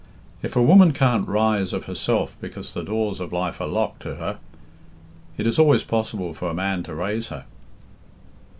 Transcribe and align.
"If 0.41 0.55
a 0.55 0.63
woman 0.63 0.93
can't 0.93 1.27
rise 1.27 1.73
of 1.73 1.85
herself 1.85 2.35
because 2.41 2.73
the 2.73 2.81
doors 2.83 3.19
of 3.19 3.31
life 3.31 3.61
are 3.61 3.67
locked 3.67 4.01
to 4.01 4.15
her, 4.15 4.39
it 5.37 5.45
is 5.45 5.59
always 5.59 5.83
possible 5.83 6.33
for 6.33 6.49
a 6.49 6.55
man 6.55 6.81
to 6.85 6.95
raise 6.95 7.27
her." 7.27 7.45